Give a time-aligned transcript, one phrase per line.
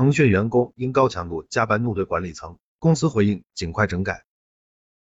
[0.00, 4.24] 腾讯员工因高强度加班怒怼管理层，公司回应尽快整改。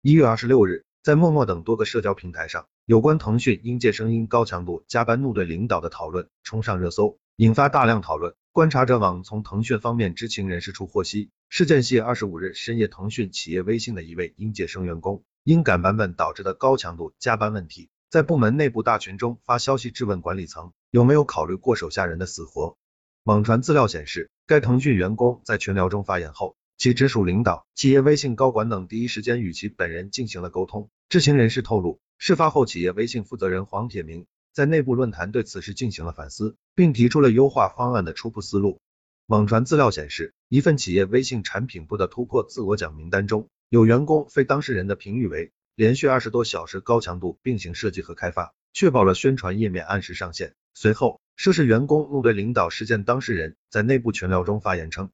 [0.01, 8.35] 一月二十六日，在陌陌等多个社交平台上，有关腾讯应届生因高强度加班怒怼领导的讨论冲上热搜，引发大量讨论。
[8.51, 22.75] 观察者网从腾讯方面知情人士处获悉，事件系二十五日深夜腾讯企业微信的一位应届生员工因赶版本导致的高强度加班问题，在部门内部大群中发消息质问管理层有没有考虑过手下人的死活。
[23.23, 26.55] 网传资料显示，该腾讯员工在群聊中发言后。
[26.75, 30.89] 其直属领导、企业微信高管等第一时间与其本人进行了沟通。
[31.07, 38.79] 知情人士透露，事发后企业微信负责人黄铁明在内部论坛对此事进行了反思，并提出了优化方案的初步思路。
[39.27, 50.55] 网传资料显示，一份企业微信产品部的突破自我奖名单中，有员工非当事人的评语为连续二十多小时高强度并行设计和开发，确保了宣传页面按时上线。
[50.73, 55.11] 随后，涉事员工怒对领导事件当事人在内部群聊中发言称，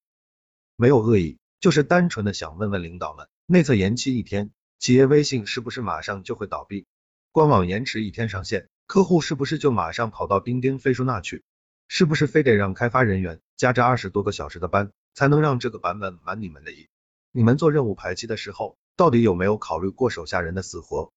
[0.75, 1.37] 没有恶意。
[1.61, 6.85] 就是单纯的想问问领导们，内测延期一天，企业微信是不是马上就会倒闭？
[7.31, 11.43] 官网延迟一天上线，客户是不是就马上跑到钉钉、飞书那去？
[11.87, 16.87] 是不是非得让开发人员加这二十多个小时的班，才能让这个版本满你们的意？
[17.31, 21.11] 你们做任务排期的时候，到底有没有考虑过手下人的死活？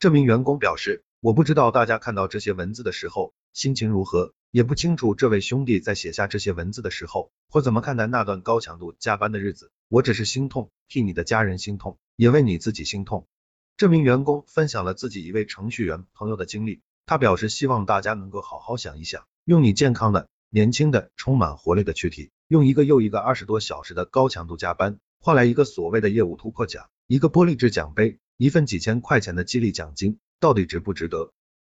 [0.00, 4.32] 这名员工表示，我不知道大家看到这些文字的时候心情如何。
[4.50, 9.70] 也不清楚这位兄弟在写下这些文字的时候会怎么看待那段高强度加班的日子。
[9.88, 13.28] 我只是心痛，替你的家人心痛，也为你自己心痛。
[13.76, 31.32] 这名员工分享了自己一位程序员朋友的经历，他表示希望大家能够好好想一想，用你健康的、年轻的、充满活力的躯体，用一个又一个二十多小时的高强度加班，换来一个所谓的业务突破奖，一个玻璃制奖杯，一份几千块钱的激励奖金，到底值不值得？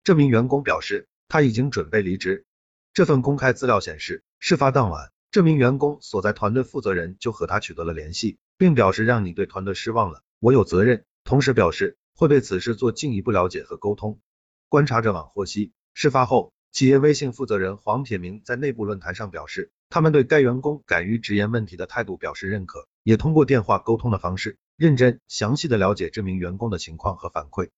[0.05, 2.44] 这名员工表示，他已经准备离职。
[2.92, 11.05] 这份公开资料显示，事发当晚，这名员工所在团队负责人就和他取得了联系，并表示让你对团队失望了，我有责任。
[11.25, 14.21] 同时表示会对此事做进一步了解和沟通。
[14.69, 27.71] 观察者网获悉，事发后，企业微信负责人黄铁明在内部论坛上表示，他们对该员工敢于直言问题的态度表示认可，也通过电话沟通的方式，认真详细的了解这名员工的情况和反馈。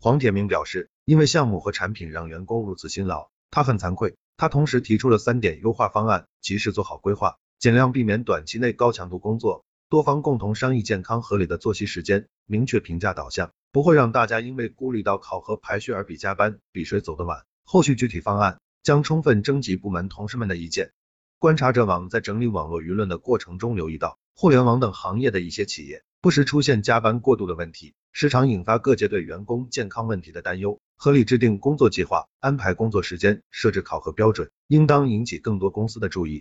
[0.00, 4.14] 黄铁明表示，因为项目和产品让员工如此辛劳，他很惭愧。
[4.36, 17.44] 他同时提出了三点优化方案，及时做好规划，尽量避免短期内高强度工作，多方共同商议健康合理的作息时间，明确评价导向，不会让大家因为顾虑到考核排序而比加班，比谁走得晚。
[17.64, 20.92] 后续具体方案将充分征集部门同事们的意见。
[21.40, 30.80] 观察者网在整理网络舆论的过程中留意到，互联网等行业的一些企业不时出现加班过度的问题，时常引发各界对员工健康问题的担忧。
[30.94, 36.36] 合理制定工作计划，安排工作时间，设置考核标准，应当引起更多公司的注意。